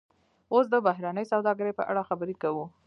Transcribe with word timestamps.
اوس 0.53 0.65
د 0.69 0.75
بهرنۍ 0.85 1.25
سوداګرۍ 1.33 1.73
په 1.77 1.83
اړه 1.91 2.07
خبرې 2.09 2.35
کوو 2.43 2.65